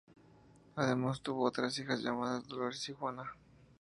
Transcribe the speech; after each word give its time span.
Además 0.77 1.21
tuvo 1.21 1.43
otras 1.45 1.77
hijas 1.77 2.01
llamadas 2.01 2.47
Dolores 2.47 2.89
y 2.89 2.93
Juana. 2.93 3.35